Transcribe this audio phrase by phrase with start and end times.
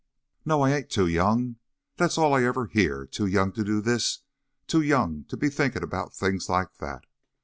[0.45, 1.57] "No, I ain't too young!
[1.97, 4.23] That's all I ever hear too young to do this,
[4.65, 7.03] too young to be thinkin' about things like that!